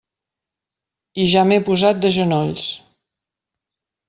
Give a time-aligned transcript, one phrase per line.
[1.23, 2.65] I ja m'he posat de genolls.